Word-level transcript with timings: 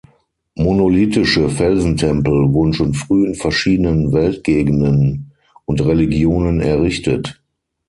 Monolithische 0.55 1.47
Felsentempel 1.47 2.51
wurden 2.51 2.73
schon 2.73 2.95
früh 2.95 3.27
in 3.27 3.35
verschiedenen 3.35 4.11
Weltgegenden 4.11 5.31
und 5.65 5.85
Religionen 5.85 6.59
errichtet. 6.59 7.43